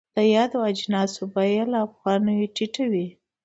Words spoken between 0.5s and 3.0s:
اجناسو بیه له افغانیو ټیټه